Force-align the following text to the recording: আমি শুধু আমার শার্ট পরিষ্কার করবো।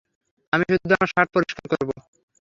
আমি 0.53 0.63
শুধু 0.73 0.93
আমার 0.97 1.09
শার্ট 1.13 1.29
পরিষ্কার 1.35 1.65
করবো। 1.73 1.93